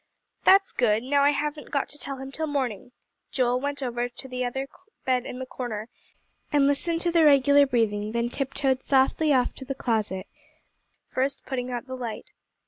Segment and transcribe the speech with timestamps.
[0.45, 2.91] "That's good, now I haven't got to tell him till morning."
[3.29, 4.67] Joel went over to the other
[5.05, 5.89] bed in the corner,
[6.51, 10.25] and listened to the regular breathing, then tiptoed softly off to the closet,
[11.05, 12.31] first putting out the light.